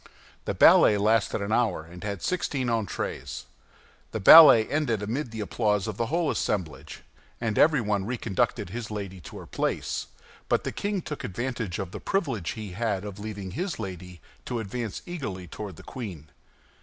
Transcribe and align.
The 0.45 0.55
ballet 0.55 0.97
lasted 0.97 1.41
an 1.43 1.51
hour, 1.51 1.83
and 1.85 2.03
had 2.03 2.23
sixteen 2.23 2.69
entrées. 2.69 3.43
The 4.13 4.19
ballet 4.19 4.67
ended 4.67 5.03
amid 5.03 5.29
the 5.29 5.41
applause 5.41 5.85
of 5.87 5.97
the 5.97 6.07
whole 6.07 6.31
assemblage, 6.31 7.03
and 7.39 7.55
everyone 7.55 8.07
reconducted 8.07 8.69
his 8.71 8.89
lady 8.89 9.19
to 9.19 9.37
her 9.37 9.45
place; 9.45 10.07
but 10.49 10.63
the 10.63 10.71
king 10.71 11.03
took 11.03 11.23
advantage 11.23 11.77
of 11.77 11.91
the 11.91 11.99
privilege 11.99 12.53
he 12.53 12.71
had 12.71 13.05
of 13.05 13.19
leaving 13.19 13.51
his 13.51 13.77
lady, 13.77 14.21
to 14.45 14.59
advance 14.59 15.03
eagerly 15.05 15.45
toward 15.45 15.75
the 15.75 15.83
queen. 15.83 16.31